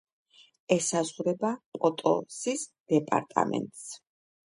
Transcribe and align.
ესაზღვრება 0.75 1.51
პოტოსის 1.77 2.63
დეპარტამენტს. 2.95 3.85